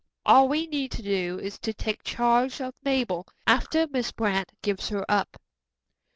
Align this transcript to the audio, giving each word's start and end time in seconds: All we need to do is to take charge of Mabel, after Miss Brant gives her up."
All 0.25 0.47
we 0.49 0.65
need 0.65 0.91
to 0.93 1.03
do 1.03 1.37
is 1.39 1.59
to 1.59 1.75
take 1.75 2.03
charge 2.03 2.59
of 2.59 2.73
Mabel, 2.83 3.27
after 3.45 3.85
Miss 3.87 4.11
Brant 4.11 4.51
gives 4.63 4.89
her 4.89 5.05
up." 5.07 5.39